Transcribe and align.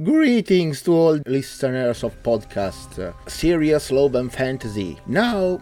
Greetings 0.00 0.82
to 0.82 0.92
all 0.92 1.18
listeners 1.26 2.04
of 2.04 2.22
podcast 2.22 3.00
uh, 3.00 3.12
Serious 3.26 3.90
Love 3.90 4.14
and 4.14 4.32
Fantasy. 4.32 4.96
Now, 5.08 5.58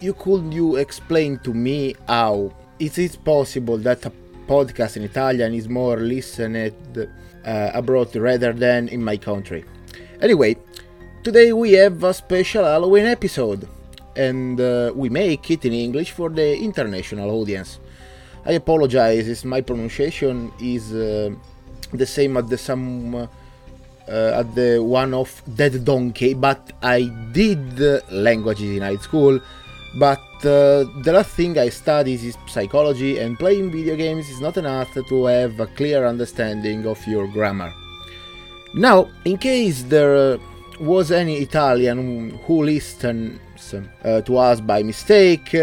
you 0.00 0.12
could 0.12 0.52
you 0.52 0.74
explain 0.74 1.38
to 1.44 1.54
me 1.54 1.94
how 2.08 2.52
is 2.80 2.98
it 2.98 3.24
possible 3.24 3.78
that 3.78 4.04
a 4.06 4.12
podcast 4.48 4.96
in 4.96 5.04
Italian 5.04 5.54
is 5.54 5.68
more 5.68 5.98
listened 5.98 6.74
uh, 6.96 7.70
abroad 7.72 8.16
rather 8.16 8.52
than 8.52 8.88
in 8.88 9.04
my 9.04 9.16
country? 9.16 9.64
Anyway, 10.20 10.56
today 11.22 11.52
we 11.52 11.74
have 11.74 12.02
a 12.02 12.12
special 12.12 12.64
Halloween 12.64 13.06
episode, 13.06 13.68
and 14.16 14.60
uh, 14.60 14.90
we 14.96 15.08
make 15.10 15.48
it 15.48 15.64
in 15.64 15.74
English 15.74 16.10
for 16.10 16.28
the 16.28 16.58
international 16.58 17.30
audience. 17.30 17.78
I 18.44 18.54
apologize 18.54 19.44
my 19.44 19.60
pronunciation 19.60 20.50
is 20.60 20.92
uh, 20.92 21.30
the 21.92 22.06
same 22.06 22.36
as 22.36 22.46
the 22.46 22.58
some 22.58 23.28
uh, 24.10 24.40
at 24.40 24.54
the 24.54 24.78
one 24.82 25.14
of 25.14 25.42
Dead 25.54 25.84
Donkey, 25.84 26.34
but 26.34 26.72
I 26.82 27.10
did 27.32 27.80
languages 28.10 28.76
in 28.76 28.82
high 28.82 28.96
school. 28.96 29.40
But 29.98 30.20
uh, 30.44 30.84
the 31.02 31.12
last 31.12 31.30
thing 31.30 31.58
I 31.58 31.68
studied 31.68 32.22
is 32.22 32.36
psychology, 32.46 33.18
and 33.18 33.38
playing 33.38 33.70
video 33.70 33.96
games 33.96 34.28
is 34.28 34.40
not 34.40 34.56
enough 34.56 34.92
to 34.94 35.24
have 35.24 35.58
a 35.60 35.66
clear 35.66 36.06
understanding 36.06 36.86
of 36.86 37.04
your 37.06 37.26
grammar. 37.28 37.72
Now, 38.74 39.08
in 39.24 39.36
case 39.36 39.82
there 39.82 40.38
was 40.78 41.10
any 41.10 41.38
Italian 41.38 42.38
who 42.46 42.64
listens 42.64 43.40
uh, 44.04 44.20
to 44.22 44.36
us 44.38 44.60
by 44.60 44.82
mistake, 44.82 45.54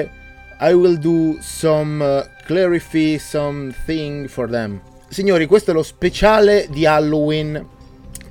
I 0.60 0.74
will 0.74 0.98
do 0.98 1.42
some 1.42 2.02
uh, 2.02 2.24
clarify 2.46 3.18
something 3.18 4.28
for 4.28 4.48
them. 4.48 4.82
Signori, 5.10 5.46
questo 5.46 5.72
è 5.72 5.74
lo 5.74 5.84
speciale 5.84 6.68
di 6.70 6.86
Halloween 6.86 7.66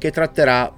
che 0.07 0.13
tratterà, 0.13 0.73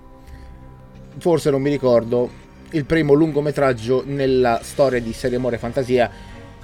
forse 1.19 1.51
non 1.51 1.61
mi 1.61 1.71
ricordo, 1.71 2.47
il 2.71 2.85
primo 2.85 3.13
lungometraggio 3.13 4.03
nella 4.07 4.61
storia 4.63 5.01
di 5.01 5.13
Serie 5.13 5.37
Amore 5.37 5.59
Fantasia. 5.59 6.11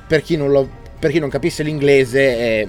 Per 0.07 0.23
chi 0.23 0.37
non, 0.37 0.51
lo, 0.51 0.69
per 0.99 1.11
chi 1.11 1.19
non 1.19 1.29
capisse 1.29 1.63
l'inglese, 1.63 2.37
è, 2.37 2.69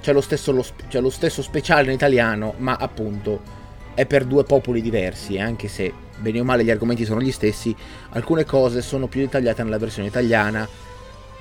c'è, 0.00 0.12
lo 0.12 0.20
stesso, 0.20 0.52
lo, 0.52 0.64
c'è 0.88 1.00
lo 1.00 1.10
stesso 1.10 1.42
speciale 1.42 1.88
in 1.88 1.92
italiano, 1.92 2.54
ma 2.58 2.76
appunto 2.76 3.58
è 3.94 4.06
per 4.06 4.24
due 4.24 4.44
popoli 4.44 4.80
diversi, 4.80 5.38
anche 5.38 5.68
se 5.68 5.92
bene 6.16 6.40
o 6.40 6.44
male 6.44 6.64
gli 6.64 6.70
argomenti 6.70 7.04
sono 7.04 7.20
gli 7.20 7.32
stessi, 7.32 7.74
alcune 8.10 8.44
cose 8.44 8.80
sono 8.80 9.08
più 9.08 9.20
dettagliate 9.20 9.62
nella 9.62 9.78
versione 9.78 10.08
italiana 10.08 10.66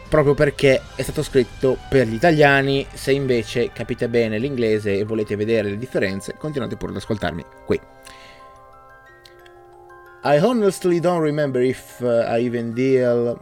proprio 0.10 0.34
perché 0.34 0.82
è 0.96 1.02
stato 1.04 1.24
scritto 1.24 1.78
per 1.88 2.08
gli 2.08 2.16
italiani. 2.16 2.86
Se 2.92 3.12
invece 3.12 3.72
capite 3.72 4.10
bene 4.10 4.38
l'inglese 4.38 4.98
e 4.98 5.04
volete 5.04 5.36
vedere 5.36 5.70
le 5.70 5.78
differenze, 5.78 6.36
continuate 6.38 6.76
pure 6.76 6.92
ad 6.92 6.98
ascoltarmi 6.98 7.46
qui. 7.66 7.80
I 10.24 10.38
honestly 10.38 11.00
don't 11.00 11.22
remember 11.22 11.62
if 11.62 12.00
uh, 12.02 12.26
I 12.28 12.44
even 12.46 12.74
deal 12.74 13.40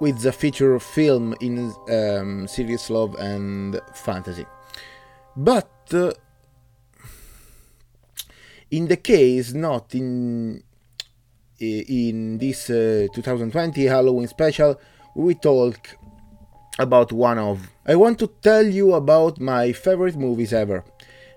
with 0.00 0.22
the 0.22 0.32
feature 0.32 0.78
film 0.78 1.34
in 1.40 1.70
um, 1.88 2.46
serious 2.46 2.88
love 2.88 3.14
and 3.18 3.78
fantasy. 3.92 4.46
But 5.36 5.68
uh, 5.92 6.12
in 8.70 8.86
the 8.86 8.96
case 8.96 9.52
not 9.52 9.92
in 9.92 10.62
in 11.60 12.38
this 12.38 12.70
uh, 12.70 13.06
2020 13.14 13.84
Halloween 13.84 14.28
special, 14.28 14.80
we 15.14 15.34
talk 15.34 15.96
about 16.78 17.12
one 17.12 17.38
of. 17.38 17.70
I 17.86 17.96
want 17.96 18.18
to 18.20 18.26
tell 18.42 18.66
you 18.66 18.94
about 18.94 19.40
my 19.40 19.72
favorite 19.72 20.16
movies 20.16 20.52
ever 20.52 20.84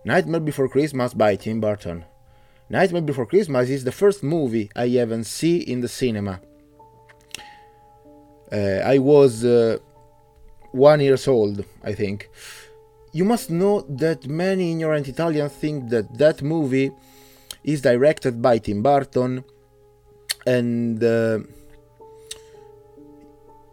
Nightmare 0.05 0.39
Before 0.39 0.69
Christmas 0.69 1.13
by 1.13 1.35
Tim 1.35 1.59
Burton. 1.59 2.05
Nightmare 2.69 3.01
Before 3.01 3.25
Christmas 3.25 3.69
is 3.69 3.83
the 3.83 3.91
first 3.91 4.23
movie 4.23 4.69
I 4.75 4.87
ever 4.89 5.23
see 5.23 5.57
in 5.57 5.81
the 5.81 5.87
cinema. 5.87 6.39
Uh, 8.51 8.81
I 8.83 8.97
was 8.97 9.43
uh, 9.43 9.77
one 10.71 11.01
years 11.01 11.27
old, 11.27 11.63
I 11.83 11.93
think. 11.93 12.29
You 13.11 13.25
must 13.25 13.49
know 13.49 13.81
that 13.81 14.27
many 14.27 14.71
ignorant 14.71 15.07
Italians 15.07 15.53
think 15.53 15.89
that 15.89 16.17
that 16.17 16.41
movie 16.41 16.91
is 17.63 17.81
directed 17.81 18.41
by 18.41 18.57
Tim 18.59 18.81
Burton 18.81 19.43
and 20.47 21.03
uh, 21.03 21.39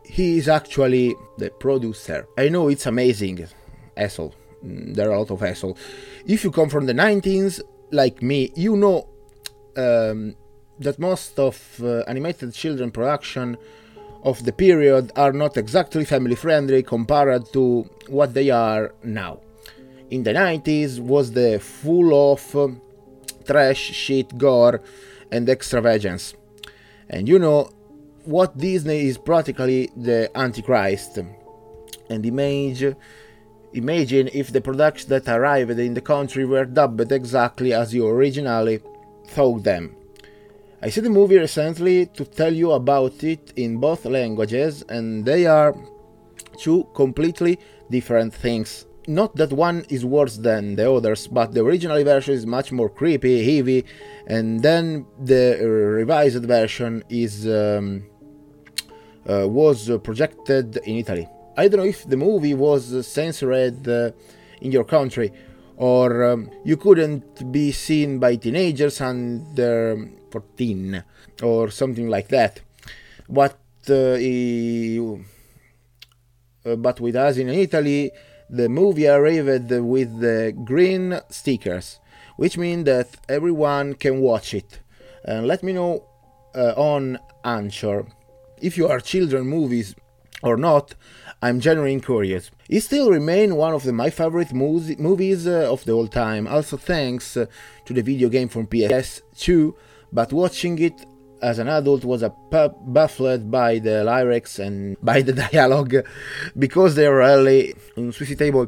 he 0.04 0.38
is 0.38 0.48
actually 0.48 1.14
the 1.38 1.50
producer. 1.50 2.26
I 2.36 2.48
know 2.48 2.68
it's 2.68 2.86
amazing, 2.86 3.46
asshole. 3.96 4.34
Mm, 4.64 4.94
there 4.94 5.08
are 5.10 5.14
a 5.14 5.18
lot 5.20 5.30
of 5.30 5.42
asshole. 5.42 5.78
If 6.26 6.42
you 6.42 6.50
come 6.50 6.68
from 6.68 6.86
the 6.86 6.92
90s, 6.92 7.60
like 7.92 8.22
me, 8.22 8.50
you 8.56 8.76
know 8.76 9.08
um, 9.76 10.34
that 10.80 10.98
most 10.98 11.38
of 11.38 11.56
uh, 11.80 12.02
animated 12.08 12.52
children 12.52 12.90
production 12.90 13.56
of 14.24 14.44
the 14.44 14.52
period 14.52 15.12
are 15.14 15.32
not 15.32 15.56
exactly 15.56 16.04
family 16.04 16.34
friendly 16.34 16.82
compared 16.82 17.52
to 17.52 17.88
what 18.08 18.34
they 18.34 18.50
are 18.50 18.94
now. 19.04 19.38
In 20.10 20.24
the 20.24 20.32
90s 20.32 20.98
was 20.98 21.30
the 21.32 21.60
full 21.60 22.32
of 22.32 22.56
uh, 22.56 22.68
trash, 23.46 23.78
shit, 23.78 24.36
gore, 24.36 24.80
and 25.30 25.48
extravagance. 25.48 26.34
And 27.08 27.28
you 27.28 27.38
know, 27.38 27.70
Walt 28.26 28.56
Disney 28.56 29.06
is 29.06 29.18
practically 29.18 29.90
the 29.96 30.30
Antichrist. 30.34 31.18
And 32.08 32.26
image, 32.26 32.94
imagine 33.72 34.30
if 34.32 34.52
the 34.52 34.60
products 34.60 35.04
that 35.06 35.28
arrived 35.28 35.78
in 35.78 35.94
the 35.94 36.00
country 36.00 36.44
were 36.44 36.64
dubbed 36.64 37.12
exactly 37.12 37.72
as 37.72 37.94
you 37.94 38.06
originally 38.06 38.80
thought 39.28 39.64
them. 39.64 39.96
I 40.82 40.90
see 40.90 41.00
the 41.00 41.10
movie 41.10 41.38
recently 41.38 42.06
to 42.06 42.24
tell 42.24 42.52
you 42.52 42.72
about 42.72 43.24
it 43.24 43.52
in 43.56 43.78
both 43.78 44.04
languages, 44.04 44.84
and 44.88 45.24
they 45.24 45.46
are 45.46 45.74
two 46.58 46.86
completely 46.94 47.58
different 47.90 48.34
things 48.34 48.86
not 49.06 49.36
that 49.36 49.52
one 49.52 49.84
is 49.88 50.04
worse 50.04 50.36
than 50.36 50.76
the 50.76 50.90
others, 50.90 51.26
but 51.26 51.52
the 51.52 51.60
original 51.62 52.02
version 52.04 52.34
is 52.34 52.46
much 52.46 52.72
more 52.72 52.88
creepy, 52.88 53.56
heavy, 53.56 53.84
and 54.26 54.62
then 54.62 55.06
the 55.18 55.58
revised 55.62 56.44
version 56.44 57.04
is 57.08 57.46
um, 57.46 58.04
uh, 59.28 59.46
was 59.48 59.90
projected 60.02 60.76
in 60.78 60.96
Italy. 60.96 61.28
I 61.56 61.68
don't 61.68 61.80
know 61.80 61.86
if 61.86 62.08
the 62.08 62.16
movie 62.16 62.54
was 62.54 63.06
censored 63.06 63.86
uh, 63.88 64.10
in 64.60 64.72
your 64.72 64.84
country, 64.84 65.32
or 65.76 66.24
um, 66.24 66.50
you 66.64 66.76
couldn't 66.76 67.52
be 67.52 67.72
seen 67.72 68.18
by 68.18 68.36
teenagers 68.36 69.00
under 69.00 70.08
14 70.30 71.04
or 71.42 71.70
something 71.70 72.08
like 72.08 72.28
that. 72.28 72.60
But 73.28 73.58
uh, 73.88 74.18
uh 76.66 76.76
but 76.76 76.98
with 76.98 77.14
us 77.14 77.36
in 77.36 77.50
Italy 77.50 78.10
the 78.48 78.68
movie 78.68 79.08
arrived 79.08 79.70
with 79.70 80.20
the 80.20 80.54
green 80.64 81.20
stickers, 81.30 82.00
which 82.36 82.58
means 82.58 82.84
that 82.84 83.08
everyone 83.28 83.94
can 83.94 84.20
watch 84.20 84.54
it. 84.54 84.80
And 85.24 85.46
let 85.46 85.62
me 85.62 85.72
know 85.72 86.04
uh, 86.54 86.74
on 86.76 87.18
Anchor 87.44 88.06
if 88.60 88.76
you 88.76 88.88
are 88.88 89.00
children 89.00 89.46
movies 89.46 89.94
or 90.42 90.56
not. 90.56 90.94
I'm 91.42 91.60
genuinely 91.60 92.00
curious. 92.00 92.50
It 92.68 92.80
still 92.80 93.10
remains 93.10 93.52
one 93.52 93.74
of 93.74 93.82
the, 93.82 93.92
my 93.92 94.10
favorite 94.10 94.52
movies 94.52 95.46
uh, 95.46 95.70
of 95.70 95.84
the 95.84 95.92
whole 95.92 96.08
time. 96.08 96.46
Also 96.46 96.76
thanks 96.76 97.36
uh, 97.36 97.46
to 97.84 97.92
the 97.92 98.02
video 98.02 98.28
game 98.28 98.48
from 98.48 98.66
PS2, 98.66 99.74
but 100.12 100.32
watching 100.32 100.78
it 100.78 101.04
as 101.44 101.58
an 101.58 101.68
adult 101.68 102.04
was 102.04 102.22
a 102.22 102.30
baffled 102.96 103.50
by 103.50 103.78
the 103.78 104.02
lyrics 104.02 104.58
and 104.58 104.96
by 105.10 105.20
the 105.20 105.34
dialogue 105.34 105.94
because 106.58 106.94
they 106.94 107.06
are 107.06 107.18
really 107.18 107.74
unsuitable 107.96 108.66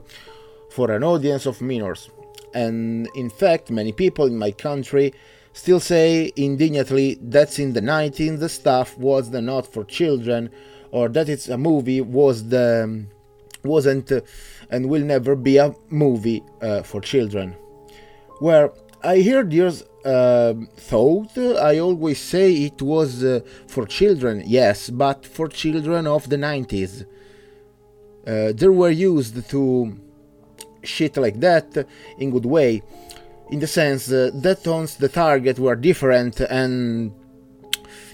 for 0.70 0.90
an 0.90 1.02
audience 1.02 1.46
of 1.46 1.62
minors. 1.62 2.10
And 2.52 3.08
in 3.14 3.30
fact, 3.30 3.70
many 3.70 3.92
people 3.92 4.26
in 4.26 4.36
my 4.36 4.50
country 4.50 5.14
still 5.54 5.80
say 5.80 6.30
indignantly 6.36 7.18
that's 7.22 7.58
in 7.58 7.72
the 7.72 7.80
19th 7.80 8.40
the 8.40 8.48
stuff 8.48 8.96
was 8.98 9.30
the 9.30 9.40
not 9.40 9.66
for 9.72 9.82
children 9.84 10.50
or 10.90 11.08
that 11.08 11.30
it's 11.30 11.48
a 11.48 11.56
movie 11.56 12.02
was 12.02 12.48
the 12.50 13.06
wasn't 13.64 14.12
and 14.70 14.90
will 14.90 15.02
never 15.02 15.34
be 15.34 15.56
a 15.56 15.74
movie 15.88 16.42
uh, 16.60 16.82
for 16.82 17.00
children. 17.00 17.56
Where 18.40 18.70
I 19.06 19.22
heard 19.22 19.52
your 19.52 19.70
uh, 20.04 20.54
thought. 20.76 21.38
I 21.38 21.78
always 21.78 22.18
say 22.18 22.52
it 22.52 22.82
was 22.82 23.22
uh, 23.22 23.40
for 23.68 23.86
children, 23.86 24.42
yes, 24.44 24.90
but 24.90 25.24
for 25.24 25.46
children 25.48 26.06
of 26.08 26.28
the 26.28 26.36
90s. 26.36 27.04
Uh, 28.26 28.52
they 28.52 28.68
were 28.68 28.90
used 28.90 29.48
to 29.50 29.96
shit 30.82 31.16
like 31.16 31.38
that 31.40 31.86
in 32.18 32.32
good 32.32 32.46
way, 32.46 32.82
in 33.50 33.60
the 33.60 33.68
sense 33.68 34.10
uh, 34.10 34.30
that 34.34 34.66
once 34.66 34.94
the 34.96 35.08
target 35.08 35.60
were 35.60 35.76
different 35.76 36.40
and 36.40 37.12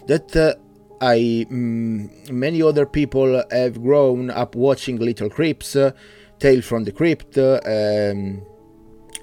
that 0.07 0.37
uh, 0.37 0.55
I 1.01 1.47
mm, 1.51 2.31
many 2.31 2.63
other 2.63 2.85
people 2.85 3.43
have 3.51 3.83
grown 3.83 4.31
up 4.31 4.55
watching 4.55 4.99
Little 4.99 5.31
Creeps, 5.31 5.75
uh, 5.75 5.93
Tale 6.39 6.61
from 6.61 6.85
the 6.85 6.93
Crypt. 6.93 7.39
Um, 7.39 8.43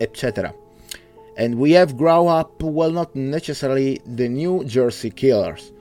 etc. 0.02 0.54
And 1.40 1.56
we 1.56 1.72
have 1.72 1.96
grown 1.96 2.28
up, 2.28 2.62
well, 2.62 2.92
not 2.92 3.16
necessarily 3.16 4.02
the 4.06 4.28
New 4.28 4.66
Jersey 4.66 5.10
Killers. 5.10 5.72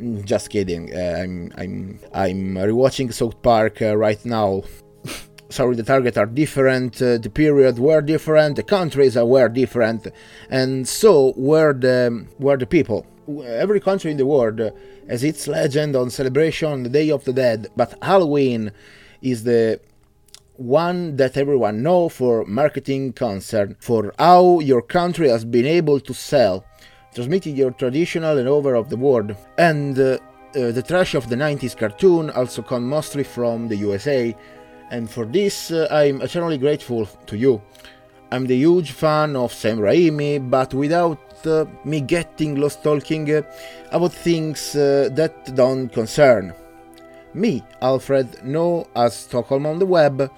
Mm, 0.00 0.24
just 0.24 0.48
kidding. 0.48 0.90
Uh, 0.96 1.18
I'm 1.20 1.52
I'm 1.58 2.00
I'm 2.14 2.54
rewatching 2.54 3.12
South 3.12 3.42
Park 3.42 3.82
uh, 3.82 3.94
right 3.98 4.24
now. 4.24 4.62
Sorry, 5.50 5.76
the 5.76 5.82
target 5.82 6.16
are 6.16 6.24
different, 6.24 7.02
uh, 7.02 7.18
the 7.18 7.28
period 7.28 7.78
were 7.78 8.00
different, 8.00 8.56
the 8.56 8.62
countries 8.62 9.16
were 9.16 9.48
different, 9.50 10.08
and 10.48 10.88
so 10.88 11.34
were 11.36 11.74
the 11.74 12.26
were 12.38 12.56
the 12.56 12.66
people. 12.66 13.04
Every 13.44 13.80
country 13.80 14.10
in 14.10 14.16
the 14.16 14.26
world 14.26 14.58
has 15.06 15.22
its 15.22 15.46
legend 15.46 15.96
on 15.96 16.08
celebration, 16.08 16.82
the 16.84 16.88
Day 16.88 17.10
of 17.10 17.24
the 17.24 17.34
Dead, 17.34 17.68
but 17.76 17.94
Halloween 18.00 18.72
is 19.20 19.44
the 19.44 19.80
one 20.58 21.14
that 21.16 21.36
everyone 21.36 21.82
know 21.82 22.08
for 22.08 22.44
marketing 22.44 23.12
concern, 23.12 23.76
for 23.78 24.12
how 24.18 24.58
your 24.58 24.82
country 24.82 25.28
has 25.28 25.44
been 25.44 25.66
able 25.66 26.00
to 26.00 26.12
sell, 26.12 26.64
transmitting 27.14 27.56
your 27.56 27.70
traditional 27.70 28.36
and 28.38 28.48
over 28.48 28.74
of 28.74 28.90
the 28.90 28.96
world. 28.96 29.34
And 29.56 29.98
uh, 29.98 30.18
uh, 30.56 30.72
the 30.72 30.82
trash 30.82 31.14
of 31.14 31.28
the 31.28 31.36
90s 31.36 31.76
cartoon 31.76 32.30
also 32.30 32.62
come 32.62 32.88
mostly 32.88 33.22
from 33.22 33.68
the 33.68 33.76
USA, 33.76 34.34
and 34.90 35.08
for 35.08 35.26
this 35.26 35.70
uh, 35.70 35.86
I'm 35.90 36.20
eternally 36.22 36.58
grateful 36.58 37.06
to 37.06 37.36
you. 37.36 37.62
I'm 38.32 38.46
the 38.46 38.56
huge 38.56 38.90
fan 38.90 39.36
of 39.36 39.52
Sam 39.52 39.78
Raimi, 39.78 40.50
but 40.50 40.74
without 40.74 41.46
uh, 41.46 41.66
me 41.84 42.00
getting 42.00 42.56
lost 42.56 42.82
talking 42.82 43.32
uh, 43.32 43.42
about 43.92 44.12
things 44.12 44.74
uh, 44.74 45.08
that 45.12 45.54
don't 45.54 45.88
concern 45.88 46.52
me, 47.34 47.62
Alfred, 47.82 48.44
know 48.44 48.86
as 48.94 49.14
Stockholm 49.14 49.66
on 49.66 49.78
the 49.78 49.86
web, 49.86 50.30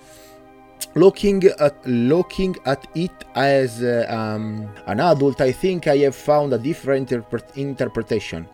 looking 0.94 1.44
at 1.58 1.76
looking 1.87 2.56
at 2.66 2.87
it 2.94 3.12
as 3.34 3.82
uh, 3.82 4.06
um, 4.08 4.69
an 4.87 5.00
adult, 5.00 5.40
I 5.40 5.52
think 5.52 5.87
I 5.87 5.98
have 5.98 6.16
found 6.16 6.52
a 6.52 6.58
different 6.58 7.10
interpre- 7.10 7.56
interpretation, 7.56 8.48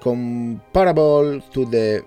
comparable 0.00 1.40
to 1.40 1.64
the 1.64 2.04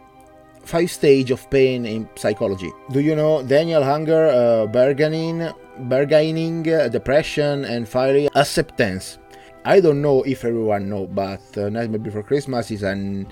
five 0.64 0.92
stage 0.92 1.31
of 1.31 1.50
pain 1.50 1.86
in 1.86 2.10
psychology. 2.16 2.72
Do 2.92 3.00
you 3.00 3.16
know 3.16 3.42
denial 3.44 3.84
anger, 3.84 4.28
uh, 4.28 4.68
bargaining, 4.68 5.50
bargaining, 5.80 6.72
uh, 6.72 6.88
depression, 6.90 7.66
and 7.66 7.88
finally 7.88 8.30
acceptance? 8.36 9.18
I 9.66 9.80
don't 9.80 10.02
know 10.02 10.24
if 10.24 10.46
everyone 10.46 10.90
know, 10.90 11.08
but 11.08 11.42
uh, 11.58 11.70
Nightmare 11.70 12.00
Before 12.00 12.24
Christmas 12.24 12.72
is 12.72 12.84
an 12.84 13.28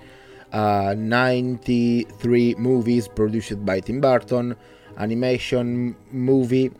uh, 0.51 0.95
93 0.97 2.55
movies 2.55 3.07
produced 3.07 3.65
by 3.65 3.79
Tim 3.79 4.01
Burton, 4.01 4.55
animation 4.97 5.95
movie 6.11 6.71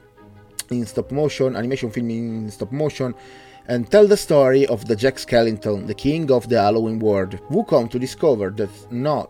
in 0.69 0.86
stop 0.86 1.12
motion, 1.12 1.56
animation 1.56 1.92
film 1.92 2.10
in 2.10 2.50
stop 2.52 2.72
motion, 2.72 3.14
and 3.68 3.90
tell 3.92 4.08
the 4.08 4.18
story 4.18 4.66
of 4.68 4.86
the 4.88 4.96
Jack 4.96 5.16
Skellington, 5.16 5.88
the 5.88 5.94
king 5.94 6.31
of 6.31 6.50
the 6.50 6.62
Halloween 6.62 7.00
world, 7.00 7.34
who 7.48 7.64
come 7.64 7.88
to 7.90 8.00
discover 8.00 8.50
that 8.52 8.92
not 8.92 9.30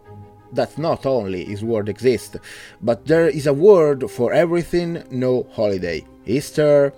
that 0.53 0.77
not 0.77 1.05
only 1.05 1.43
his 1.43 1.63
world 1.63 1.89
exists, 1.89 2.37
but 2.81 3.05
there 3.05 3.27
is 3.27 3.47
a 3.47 3.53
world 3.53 4.09
for 4.09 4.31
everything, 4.31 5.03
no 5.11 5.45
holiday. 5.51 6.05
Easter, 6.25 6.93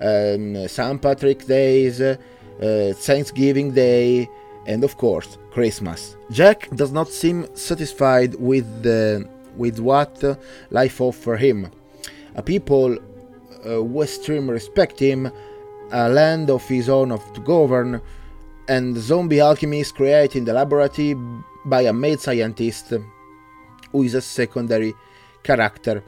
um, 0.00 0.68
St. 0.68 1.00
Patrick 1.00 1.46
Days, 1.46 2.00
uh, 2.02 2.16
Thanksgiving 2.96 3.72
Day, 3.72 4.28
and 4.66 4.84
of 4.84 4.96
course 4.96 5.38
Christmas. 5.50 6.16
Jack 6.30 6.68
does 6.70 6.92
not 6.92 7.08
seem 7.08 7.46
satisfied 7.54 8.34
with 8.36 8.82
the, 8.82 9.28
with 9.56 9.78
what 9.78 10.22
life 10.70 11.00
offers 11.00 11.40
him. 11.40 11.70
A 12.34 12.42
people 12.42 12.96
uh, 13.66 14.00
extremely 14.00 14.54
respect 14.54 14.98
him, 14.98 15.30
a 15.90 16.08
land 16.08 16.50
of 16.50 16.66
his 16.68 16.88
own 16.88 17.10
to 17.34 17.40
govern, 17.40 18.00
and 18.68 18.96
zombie 18.96 19.40
alchemist 19.40 19.94
created 19.94 20.38
in 20.38 20.44
the 20.44 20.52
laboratory 20.52 21.14
by 21.66 21.82
a 21.82 21.92
mad 21.92 22.20
scientist 22.20 22.94
who 23.90 24.02
is 24.02 24.14
a 24.14 24.20
secondary 24.20 24.94
character 25.42 26.02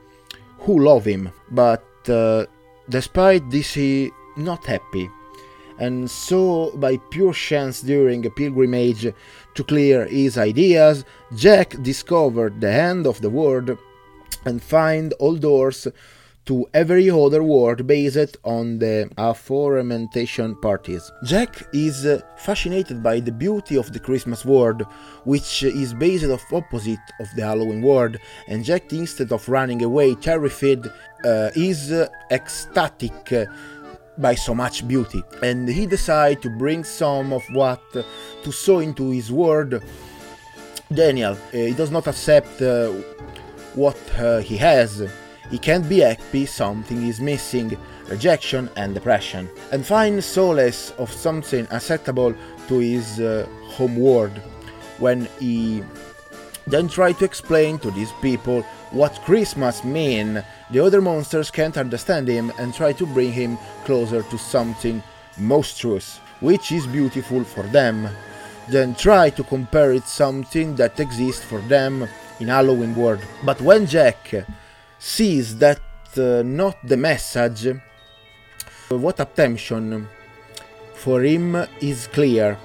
who 0.61 0.83
love 0.83 1.05
him, 1.05 1.31
but 1.51 1.85
uh, 2.09 2.47
despite 2.89 3.49
this 3.51 3.75
he 3.75 4.11
not 4.37 4.65
happy 4.65 5.11
and 5.79 6.11
so 6.11 6.71
by 6.77 6.97
pure 7.11 7.33
chance 7.33 7.81
during 7.81 8.25
a 8.27 8.31
pilgrimage 8.31 9.13
to 9.55 9.65
clear 9.65 10.07
his 10.07 10.39
ideas, 10.39 11.05
Jack 11.37 11.83
discovered 11.83 12.61
the 12.61 12.71
end 12.71 13.07
of 13.07 13.21
the 13.21 13.31
world 13.31 13.77
and 14.45 14.63
find 14.63 15.13
all 15.15 15.37
doors 15.37 15.89
to 16.47 16.67
every 16.75 17.11
other 17.11 17.43
world 17.43 17.87
based 17.87 18.37
on 18.45 18.79
the 18.79 19.11
aforementioned 19.17 20.61
parties. 20.61 21.11
Jack 21.25 21.63
is 21.73 22.05
uh, 22.05 22.21
fascinated 22.37 23.03
by 23.03 23.21
the 23.21 23.33
beauty 23.33 23.77
of 23.77 23.93
the 23.93 23.99
Christmas 23.99 24.45
world, 24.45 24.83
which 25.25 25.63
is 25.63 25.95
based 25.95 26.27
off 26.27 26.53
opposite 26.53 26.99
of 27.19 27.29
the 27.35 27.43
Halloween 27.43 27.81
world, 27.81 28.19
and 28.49 28.65
Jack 28.65 28.93
instead 28.93 29.33
of 29.33 29.49
running 29.49 29.83
away 29.83 30.15
terrified 30.15 30.87
uh, 31.25 31.51
is 31.57 31.91
uh, 31.91 32.09
ecstatic 32.31 33.33
uh, 33.33 33.47
by 34.19 34.35
so 34.35 34.55
much 34.55 34.87
beauty. 34.87 35.23
And 35.43 35.69
he 35.69 35.87
decided 35.87 36.43
to 36.43 36.51
bring 36.51 36.85
some 36.85 37.33
of 37.33 37.43
what 37.53 37.81
to 37.93 38.53
sow 38.53 38.79
into 38.79 39.11
his 39.11 39.31
world. 39.33 39.83
Denial, 40.93 41.33
uh, 41.33 41.39
he 41.53 41.73
does 41.73 41.91
not 41.91 42.07
accept 42.07 42.61
uh, 42.61 42.93
what 43.75 43.99
uh, 44.19 44.39
he 44.39 44.57
has. 44.57 45.09
He 45.51 45.59
can't 45.59 45.89
be 45.89 46.01
happy, 46.01 46.47
something 46.47 47.07
is 47.07 47.21
missing, 47.21 47.77
rejection 48.09 48.71
and 48.77 48.95
depression, 48.95 49.49
and 49.73 49.85
finds 49.85 50.27
solace 50.27 50.93
of 50.93 51.13
something 51.13 51.67
acceptable 51.71 52.35
to 52.69 52.79
his 52.79 53.21
uh, 53.21 53.47
home 53.63 53.97
world. 53.97 54.37
When 54.99 55.29
he 55.41 55.83
then 56.67 56.89
tries 56.89 57.17
to 57.19 57.25
explain 57.25 57.79
to 57.81 57.91
these 57.91 58.13
people 58.23 58.65
what 58.95 59.21
Christmas 59.23 59.83
mean, 59.83 60.43
the 60.71 60.79
other 60.79 61.03
monsters 61.03 61.51
can't 61.51 61.77
understand 61.77 62.29
him 62.29 62.53
and 62.59 62.73
try 62.73 62.93
to 62.93 63.07
bring 63.07 63.33
him 63.33 63.59
closer 63.85 64.23
to 64.23 64.39
something 64.39 65.03
monstrous, 65.37 66.19
which 66.41 66.71
is 66.71 66.87
beautiful 66.87 67.43
for 67.43 67.65
them. 67.65 68.09
Then 68.69 68.95
try 68.95 69.31
to 69.31 69.43
compare 69.43 69.93
it 69.93 70.05
something 70.05 70.77
that 70.77 71.01
exists 71.01 71.45
for 71.45 71.59
them 71.63 72.09
in 72.39 72.49
Halloween 72.49 72.95
world. 72.95 73.21
But 73.45 73.61
when 73.61 73.87
Jack 73.87 74.33
sees 74.99 75.59
that 75.59 75.81
uh, 76.17 76.43
not 76.45 76.77
the 76.87 76.97
message, 76.97 77.77
what 78.89 79.19
attention 79.19 80.09
for 80.95 81.23
him 81.23 81.57
is 81.81 82.07
clear, 82.07 82.57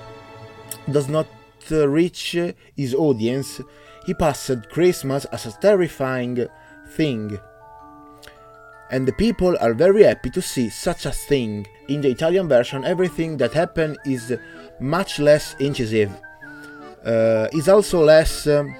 does 0.89 1.09
not 1.09 1.27
uh, 1.71 1.87
reach 1.87 2.37
his 2.77 2.93
audience, 2.93 3.61
he 4.05 4.13
passed 4.13 4.69
Christmas 4.69 5.25
as 5.25 5.45
a 5.45 5.51
terrifying 5.59 6.47
thing 6.89 7.39
and 8.91 9.07
the 9.07 9.13
people 9.13 9.55
are 9.61 9.73
very 9.73 10.03
happy 10.03 10.29
to 10.31 10.41
see 10.41 10.69
such 10.69 11.05
a 11.05 11.11
thing. 11.11 11.67
In 11.87 12.01
the 12.01 12.09
Italian 12.09 12.47
version, 12.47 12.83
everything 12.85 13.37
that 13.37 13.53
happened 13.53 13.97
is 14.05 14.33
much 14.79 15.19
less 15.19 15.55
incisive. 15.59 16.11
Uh, 17.05 17.47
is 17.53 17.69
also 17.69 18.03
less 18.03 18.47
um, 18.47 18.75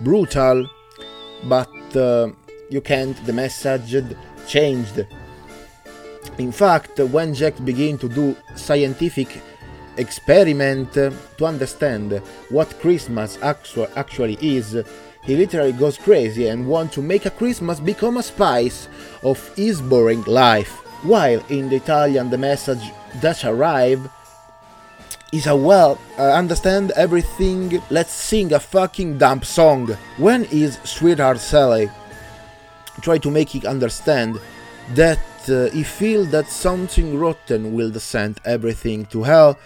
brutal, 0.00 0.66
but 1.44 1.96
uh, 1.96 2.28
you 2.70 2.80
can't. 2.80 3.16
The 3.26 3.32
message 3.32 3.94
changed. 4.48 5.06
In 6.38 6.52
fact, 6.52 6.98
when 6.98 7.34
Jack 7.34 7.62
began 7.64 7.98
to 7.98 8.08
do 8.08 8.36
scientific 8.54 9.40
experiment 9.98 10.92
to 10.94 11.44
understand 11.44 12.12
what 12.50 12.78
Christmas 12.80 13.38
actu- 13.42 13.86
actually 13.96 14.38
is, 14.40 14.76
he 15.22 15.36
literally 15.36 15.72
goes 15.72 15.98
crazy 15.98 16.46
and 16.48 16.68
wants 16.68 16.94
to 16.94 17.02
make 17.02 17.26
a 17.26 17.30
Christmas 17.30 17.80
become 17.80 18.16
a 18.16 18.22
spice 18.22 18.88
of 19.22 19.54
his 19.56 19.80
boring 19.80 20.22
life. 20.22 20.70
While 21.02 21.44
in 21.48 21.68
the 21.68 21.76
Italian 21.76 22.30
the 22.30 22.38
message 22.38 22.92
that 23.20 23.44
arrive 23.44 24.08
is 25.32 25.46
a 25.46 25.56
well 25.56 25.98
uh, 26.18 26.32
understand 26.32 26.92
everything 26.92 27.82
let's 27.90 28.12
sing 28.12 28.52
a 28.52 28.60
fucking 28.60 29.18
dump 29.18 29.44
song. 29.44 29.88
When 30.16 30.44
is 30.44 30.78
sweetheart 30.84 31.38
sally? 31.38 31.90
Try 33.00 33.18
to 33.18 33.30
make 33.30 33.54
it 33.54 33.64
understand 33.64 34.40
that 34.94 35.18
uh, 35.48 35.70
he 35.70 35.82
feel 35.82 36.24
that 36.26 36.48
something 36.48 37.18
rotten 37.18 37.74
will 37.74 37.90
descend 37.90 38.40
everything 38.44 39.06
to 39.06 39.24
hell 39.24 39.58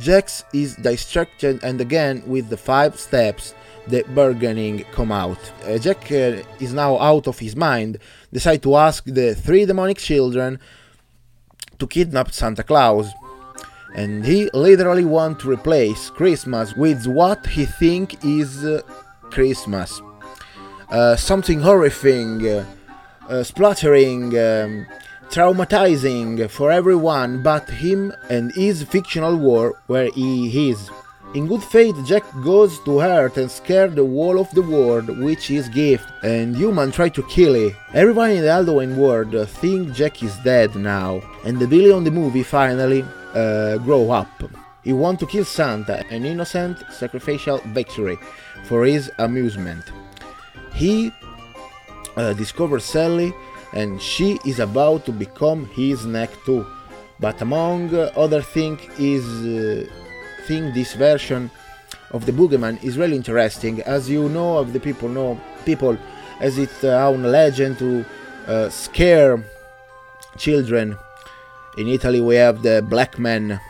Jack's 0.00 0.44
is 0.52 0.76
distracted 0.76 1.62
and 1.62 1.80
again 1.80 2.22
with 2.26 2.48
the 2.48 2.56
five 2.56 2.98
steps 2.98 3.54
the 3.88 4.04
bargaining 4.14 4.84
come 4.92 5.10
out. 5.10 5.38
Uh, 5.64 5.78
Jack 5.78 6.12
uh, 6.12 6.42
is 6.60 6.72
now 6.72 6.98
out 6.98 7.26
of 7.26 7.38
his 7.38 7.56
mind, 7.56 7.98
decide 8.32 8.62
to 8.62 8.76
ask 8.76 9.04
the 9.04 9.34
three 9.34 9.64
demonic 9.64 9.98
children 9.98 10.58
to 11.78 11.86
kidnap 11.86 12.32
Santa 12.32 12.62
Claus. 12.62 13.10
And 13.94 14.24
he 14.24 14.50
literally 14.52 15.04
want 15.04 15.40
to 15.40 15.50
replace 15.50 16.10
Christmas 16.10 16.74
with 16.76 17.06
what 17.06 17.46
he 17.46 17.64
think 17.64 18.22
is 18.24 18.64
uh, 18.64 18.82
Christmas. 19.30 20.00
Uh, 20.90 21.16
something 21.16 21.60
horrifying, 21.60 22.46
uh, 22.46 22.64
uh, 23.28 23.42
splattering, 23.42 24.38
um, 24.38 24.86
traumatizing 25.30 26.48
for 26.50 26.70
everyone 26.70 27.42
but 27.42 27.68
him 27.68 28.12
and 28.30 28.52
his 28.52 28.82
fictional 28.82 29.36
world 29.36 29.76
where 29.86 30.10
he 30.10 30.70
is. 30.70 30.90
In 31.34 31.46
good 31.46 31.62
faith, 31.62 31.94
Jack 32.06 32.24
goes 32.42 32.80
to 32.80 33.00
Earth 33.00 33.36
and 33.36 33.50
scare 33.50 33.88
the 33.88 34.04
wall 34.04 34.40
of 34.40 34.50
the 34.52 34.62
world, 34.62 35.18
which 35.18 35.50
is 35.50 35.68
gift, 35.68 36.08
and 36.22 36.56
human 36.56 36.90
try 36.90 37.10
to 37.10 37.22
kill 37.24 37.54
it. 37.54 37.74
Everyone 37.92 38.30
in 38.30 38.40
the 38.42 38.50
Halloween 38.50 38.96
world 38.96 39.36
think 39.50 39.92
Jack 39.92 40.22
is 40.22 40.34
dead 40.38 40.74
now, 40.74 41.20
and 41.44 41.58
the 41.58 41.66
Billy 41.66 41.92
on 41.92 42.04
the 42.04 42.10
movie 42.10 42.42
finally 42.42 43.04
uh, 43.34 43.76
grow 43.78 44.10
up. 44.10 44.30
He 44.82 44.94
want 44.94 45.20
to 45.20 45.26
kill 45.26 45.44
Santa, 45.44 46.02
an 46.10 46.24
innocent 46.24 46.82
sacrificial 46.90 47.58
victory, 47.74 48.16
for 48.64 48.86
his 48.86 49.10
amusement. 49.18 49.84
He 50.72 51.12
uh, 52.16 52.32
discovers 52.32 52.84
Sally, 52.84 53.34
and 53.72 54.00
she 54.00 54.38
is 54.44 54.58
about 54.60 55.04
to 55.06 55.12
become 55.12 55.66
his 55.66 56.06
neck 56.06 56.30
too. 56.44 56.66
But 57.20 57.40
among 57.42 57.94
other 57.94 58.42
things 58.42 58.80
is 58.98 59.24
uh, 59.44 59.86
think 60.46 60.74
this 60.74 60.94
version 60.94 61.50
of 62.12 62.26
the 62.26 62.32
boogeyman 62.32 62.82
is 62.82 62.96
really 62.96 63.16
interesting. 63.16 63.82
As 63.82 64.08
you 64.08 64.28
know, 64.28 64.58
of 64.58 64.72
the 64.72 64.80
people 64.80 65.08
know 65.08 65.40
people 65.64 65.98
as 66.40 66.58
its 66.58 66.84
uh, 66.84 67.08
own 67.08 67.22
legend 67.22 67.78
to 67.78 68.04
uh, 68.46 68.68
scare 68.70 69.44
children. 70.36 70.96
In 71.76 71.88
Italy, 71.88 72.20
we 72.20 72.36
have 72.36 72.62
the 72.62 72.82
black 72.88 73.18
man, 73.18 73.60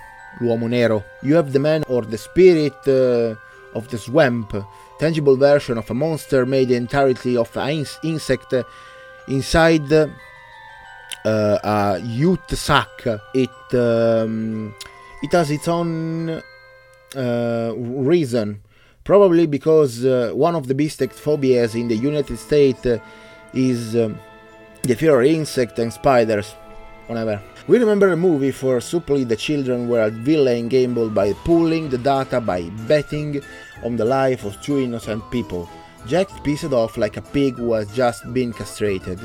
l'uomo 0.40 0.68
nero. 0.68 1.04
You 1.22 1.34
have 1.34 1.52
the 1.52 1.58
man 1.58 1.84
or 1.88 2.02
the 2.02 2.18
spirit 2.18 2.76
uh, 2.86 3.34
of 3.74 3.88
the 3.88 3.98
swamp, 3.98 4.54
tangible 4.98 5.36
version 5.36 5.78
of 5.78 5.90
a 5.90 5.94
monster 5.94 6.46
made 6.46 6.70
entirely 6.70 7.36
of 7.36 7.54
an 7.56 7.84
insect 8.04 8.54
inside 9.28 9.92
uh, 9.92 10.08
a 11.24 12.00
youth 12.02 12.56
sack. 12.58 13.06
It 13.34 13.74
um, 13.74 14.74
it 15.22 15.32
has 15.32 15.50
its 15.50 15.68
own 15.68 16.42
uh, 17.16 17.72
reason. 17.76 18.62
Probably 19.04 19.46
because 19.46 20.04
uh, 20.04 20.32
one 20.34 20.54
of 20.54 20.66
the 20.66 20.74
biggest 20.74 21.02
phobias 21.14 21.74
in 21.74 21.88
the 21.88 21.96
United 21.96 22.36
States 22.36 22.84
uh, 22.84 22.98
is 23.54 23.96
um, 23.96 24.18
the 24.82 24.94
fear 24.94 25.20
of 25.20 25.26
insects 25.26 25.78
and 25.78 25.92
spiders. 25.92 26.54
Whatever. 27.06 27.40
We 27.68 27.78
remember 27.78 28.12
a 28.12 28.16
movie 28.16 28.50
for 28.50 28.80
simply 28.80 29.24
the 29.24 29.36
children 29.36 29.88
where 29.88 30.04
a 30.04 30.10
villain 30.10 30.68
gambled 30.68 31.14
by 31.14 31.32
pulling 31.32 31.88
the 31.88 31.96
data 31.96 32.38
by 32.40 32.62
betting 32.86 33.40
on 33.82 33.96
the 33.96 34.04
life 34.04 34.44
of 34.44 34.60
two 34.62 34.78
innocent 34.78 35.22
people. 35.30 35.68
Jack 36.06 36.28
pissed 36.44 36.72
off 36.72 36.96
like 36.96 37.16
a 37.16 37.22
pig 37.22 37.56
who 37.56 37.72
has 37.72 37.92
just 37.94 38.32
been 38.32 38.52
castrated, 38.52 39.20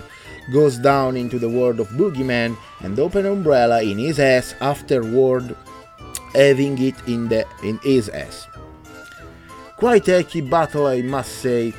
goes 0.51 0.77
down 0.77 1.15
into 1.15 1.39
the 1.39 1.49
world 1.49 1.79
of 1.79 1.87
Boogeyman 1.89 2.57
and 2.81 2.99
open 2.99 3.25
umbrella 3.25 3.81
in 3.81 3.97
his 3.97 4.19
ass 4.19 4.55
afterward 4.59 5.55
having 6.33 6.81
it 6.81 6.95
in, 7.07 7.27
the, 7.29 7.45
in 7.63 7.79
his 7.83 8.09
ass. 8.09 8.47
Quite 9.77 10.07
a 10.09 10.23
key 10.23 10.41
battle, 10.41 10.87
I 10.87 11.01
must 11.01 11.39
say, 11.39 11.73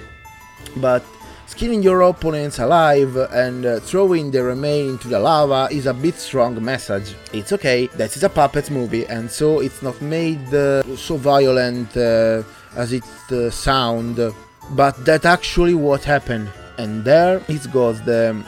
but 0.77 1.05
skinning 1.47 1.83
your 1.83 2.03
opponents 2.03 2.59
alive 2.59 3.17
and 3.33 3.67
uh, 3.67 3.81
throwing 3.81 4.31
the 4.31 4.43
remain 4.43 4.91
into 4.91 5.09
the 5.09 5.19
lava 5.19 5.69
is 5.71 5.87
a 5.87 5.95
bit 5.95 6.15
strong 6.15 6.63
message. 6.65 7.15
It's 7.33 7.53
okay, 7.53 7.87
that 7.89 8.17
is 8.17 8.23
a 8.23 8.29
puppet 8.29 8.71
movie, 8.71 9.07
and 9.07 9.31
so 9.31 9.61
it's 9.61 9.83
not 9.83 10.01
made 10.01 10.53
uh, 10.53 10.83
so 10.97 11.17
violent 11.17 11.97
uh, 11.97 12.43
as 12.77 12.93
it 12.93 13.05
uh, 13.31 13.51
sound, 13.51 14.19
but 14.71 15.04
that 15.04 15.25
actually 15.25 15.75
what 15.75 16.04
happened. 16.04 16.50
And 16.78 17.04
there 17.04 17.42
it 17.49 17.71
goes 17.73 18.02
the 18.02 18.44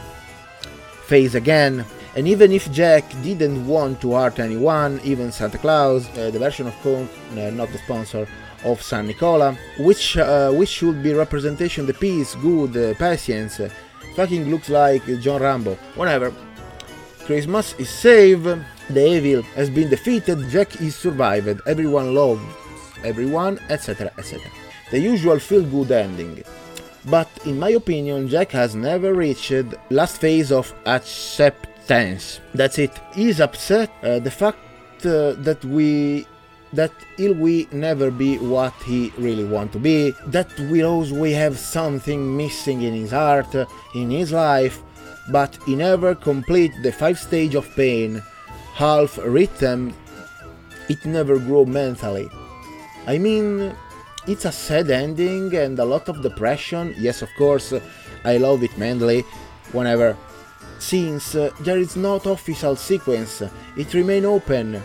face 1.06 1.34
again 1.34 1.84
and 2.16 2.26
even 2.26 2.50
if 2.50 2.72
Jack 2.72 3.04
didn't 3.22 3.66
want 3.66 4.00
to 4.00 4.14
hurt 4.14 4.38
anyone, 4.38 4.98
even 5.04 5.30
Santa 5.30 5.58
Claus, 5.58 6.08
uh, 6.16 6.30
the 6.30 6.38
version 6.38 6.66
of 6.66 6.74
Coke, 6.80 7.10
uh, 7.32 7.50
not 7.50 7.70
the 7.70 7.78
sponsor, 7.78 8.26
of 8.64 8.80
San 8.80 9.06
Nicola, 9.06 9.56
which 9.78 10.16
uh, 10.16 10.50
which 10.50 10.70
should 10.70 11.02
be 11.02 11.12
representation 11.12 11.84
the 11.84 11.92
peace, 11.92 12.34
good, 12.36 12.74
uh, 12.74 12.94
patience, 12.98 13.60
fucking 14.16 14.50
looks 14.50 14.70
like 14.70 15.04
John 15.20 15.42
Rambo. 15.42 15.74
Whatever. 15.94 16.32
Christmas 17.26 17.74
is 17.78 17.90
safe, 17.90 18.42
the 18.88 19.06
evil 19.06 19.42
has 19.54 19.68
been 19.68 19.90
defeated, 19.90 20.48
Jack 20.48 20.80
is 20.80 20.96
survived, 20.96 21.60
everyone 21.66 22.14
loves 22.14 22.40
everyone, 23.04 23.58
etc. 23.68 24.10
etc. 24.16 24.40
The 24.90 25.00
usual 25.00 25.38
feel 25.38 25.62
good 25.62 25.90
ending. 25.90 26.42
But 27.06 27.28
in 27.44 27.58
my 27.58 27.70
opinion, 27.70 28.28
Jack 28.28 28.52
has 28.52 28.74
never 28.74 29.14
reached 29.14 29.52
last 29.90 30.18
phase 30.20 30.50
of 30.50 30.72
acceptance. 30.86 32.40
That's 32.54 32.78
it. 32.78 32.92
He's 33.14 33.40
upset. 33.40 33.90
Uh, 34.02 34.18
the 34.18 34.30
fact 34.30 34.58
uh, 35.04 35.32
that 35.46 35.64
we 35.64 36.26
that 36.72 36.92
he'll 37.16 37.34
we 37.34 37.68
never 37.72 38.10
be 38.10 38.38
what 38.38 38.74
he 38.84 39.12
really 39.18 39.44
want 39.44 39.72
to 39.72 39.78
be. 39.78 40.12
That 40.26 40.50
we 40.58 40.82
always 40.82 41.36
have 41.36 41.58
something 41.58 42.36
missing 42.36 42.82
in 42.82 42.92
his 42.92 43.12
heart, 43.12 43.54
in 43.94 44.10
his 44.10 44.32
life, 44.32 44.82
but 45.30 45.56
he 45.64 45.76
never 45.76 46.14
complete 46.14 46.72
the 46.82 46.92
five 46.92 47.18
stage 47.18 47.54
of 47.54 47.74
pain, 47.76 48.22
half 48.74 49.18
rhythm, 49.18 49.94
It 50.88 51.04
never 51.04 51.38
grow 51.38 51.64
mentally. 51.64 52.28
I 53.06 53.18
mean, 53.18 53.74
it's 54.26 54.44
a 54.44 54.52
sad 54.52 54.90
ending 54.90 55.54
and 55.54 55.78
a 55.78 55.84
lot 55.84 56.08
of 56.08 56.22
depression. 56.22 56.94
Yes, 56.98 57.22
of 57.22 57.30
course, 57.38 57.72
I 58.24 58.36
love 58.38 58.62
it 58.62 58.76
mainly 58.76 59.24
Whenever 59.72 60.16
since 60.78 61.34
uh, 61.34 61.50
there 61.60 61.78
is 61.78 61.96
not 61.96 62.26
official 62.26 62.76
sequence, 62.76 63.42
it 63.76 63.94
remain 63.94 64.24
open 64.24 64.80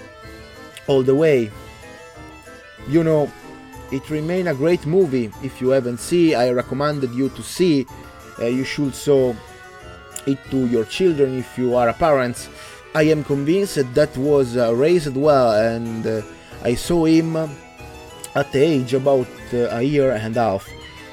all 0.88 1.04
the 1.04 1.14
way. 1.14 1.52
You 2.88 3.04
know, 3.04 3.32
it 3.92 4.10
remain 4.10 4.48
a 4.48 4.54
great 4.54 4.86
movie. 4.86 5.32
If 5.44 5.62
you 5.62 5.70
haven't 5.70 6.00
seen, 6.00 6.36
I 6.36 6.50
recommended 6.50 7.12
you 7.12 7.30
to 7.30 7.44
see. 7.44 7.86
Uh, 8.40 8.46
you 8.46 8.64
should 8.64 8.96
show 8.96 9.36
it 10.26 10.40
to 10.50 10.66
your 10.68 10.86
children 10.86 11.38
if 11.38 11.58
you 11.58 11.76
are 11.76 11.90
a 11.90 11.94
parent. 11.94 12.50
I 12.96 13.04
am 13.04 13.24
convinced 13.24 13.94
that 13.94 14.18
was 14.18 14.58
uh, 14.58 14.74
raised 14.74 15.16
well, 15.16 15.52
and 15.54 16.06
uh, 16.08 16.22
I 16.64 16.76
saw 16.76 17.06
him 17.06 17.38
at 18.36 18.52
the 18.52 18.60
age 18.60 18.94
about 18.94 19.28
uh, 19.54 19.68
a 19.72 19.82
year 19.82 20.12
and 20.12 20.36
a 20.38 20.42
half. 20.42 20.70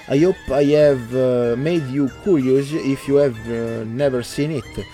I 0.08 0.18
hope 0.18 0.36
I 0.50 0.64
have 0.64 1.14
uh, 1.14 1.56
made 1.58 1.86
you 1.88 2.10
curious 2.22 2.72
if 2.72 3.06
you 3.08 3.16
have 3.16 3.38
uh, 3.48 3.84
never 3.84 4.22
seen 4.22 4.52
it. 4.52 4.86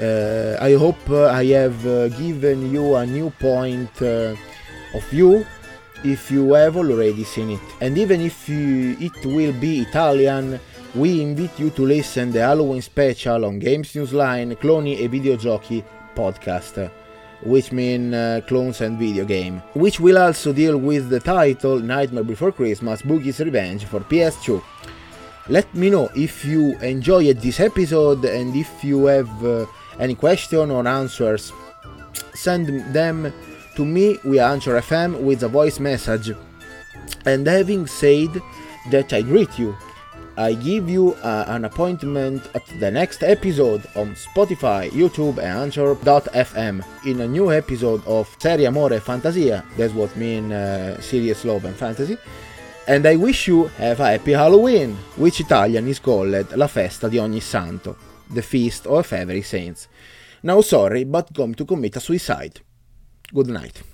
Uh, 0.00 0.56
I 0.64 0.74
hope 0.74 1.10
I 1.10 1.44
have 1.46 1.82
given 2.16 2.70
you 2.72 2.94
a 2.94 3.04
new 3.04 3.30
point 3.30 4.00
of 4.00 5.04
view 5.10 5.44
if 6.04 6.30
you 6.30 6.52
have 6.52 6.76
already 6.76 7.24
seen 7.24 7.50
it. 7.50 7.60
And 7.80 7.98
even 7.98 8.20
if 8.20 8.48
you, 8.48 8.96
it 9.00 9.26
will 9.26 9.52
be 9.52 9.80
Italian, 9.80 10.60
we 10.94 11.20
invite 11.20 11.58
you 11.58 11.70
to 11.70 11.82
listen 11.82 12.30
the 12.30 12.40
Halloween 12.40 12.80
special 12.80 13.44
on 13.44 13.58
Games 13.58 13.94
News 13.96 14.12
Line 14.12 14.54
Cloni 14.54 15.00
e 15.02 15.08
Videogiochi 15.08 15.82
podcast 16.14 17.07
which 17.42 17.72
mean 17.72 18.14
uh, 18.14 18.40
clones 18.46 18.80
and 18.80 18.98
video 18.98 19.24
game, 19.24 19.62
which 19.74 20.00
will 20.00 20.18
also 20.18 20.52
deal 20.52 20.76
with 20.76 21.08
the 21.08 21.20
title 21.20 21.78
Nightmare 21.78 22.24
Before 22.24 22.52
Christmas 22.52 23.02
Boogie's 23.02 23.40
Revenge 23.40 23.84
for 23.84 24.00
PS2. 24.00 24.62
Let 25.48 25.72
me 25.74 25.90
know 25.90 26.10
if 26.14 26.44
you 26.44 26.76
enjoyed 26.78 27.38
this 27.38 27.60
episode 27.60 28.24
and 28.24 28.54
if 28.54 28.84
you 28.84 29.06
have 29.06 29.44
uh, 29.44 29.66
any 29.98 30.14
question 30.14 30.70
or 30.70 30.86
answers. 30.86 31.52
Send 32.34 32.94
them 32.94 33.32
to 33.76 33.84
me 33.84 34.18
via 34.24 34.48
Anchor 34.48 34.80
FM 34.80 35.20
with 35.22 35.42
a 35.42 35.48
voice 35.48 35.80
message. 35.80 36.32
And 37.24 37.46
having 37.46 37.86
said 37.86 38.30
that, 38.90 39.12
I 39.12 39.22
greet 39.22 39.58
you 39.58 39.76
I 40.38 40.54
give 40.54 40.88
you 40.88 41.14
uh, 41.14 41.46
an 41.48 41.64
appointment 41.64 42.48
at 42.54 42.64
the 42.78 42.92
next 42.92 43.24
episode 43.24 43.82
on 43.96 44.14
Spotify, 44.14 44.88
YouTube, 44.90 45.38
and 45.38 45.58
Anchor.fm 45.58 46.84
in 47.04 47.20
a 47.22 47.26
new 47.26 47.52
episode 47.52 48.06
of 48.06 48.28
Serie 48.38 48.68
Amore 48.68 49.00
Fantasia. 49.00 49.64
That's 49.76 49.92
what 49.92 50.16
mean 50.16 50.52
uh, 50.52 51.00
serious 51.00 51.44
love 51.44 51.64
and 51.64 51.74
fantasy. 51.74 52.16
And 52.86 53.04
I 53.04 53.16
wish 53.16 53.48
you 53.48 53.64
have 53.78 53.98
a 53.98 54.12
happy 54.12 54.30
Halloween, 54.30 54.96
which 55.16 55.40
Italian 55.40 55.88
is 55.88 55.98
called 55.98 56.56
La 56.56 56.68
Festa 56.68 57.10
di 57.10 57.18
Ogni 57.18 57.40
Santo, 57.40 57.96
the 58.32 58.42
feast 58.42 58.86
of 58.86 59.12
every 59.12 59.42
saints. 59.42 59.88
Now 60.44 60.60
sorry, 60.60 61.02
but 61.02 61.32
going 61.32 61.56
to 61.56 61.64
commit 61.64 61.96
a 61.96 62.00
suicide. 62.00 62.60
Good 63.34 63.48
night. 63.48 63.82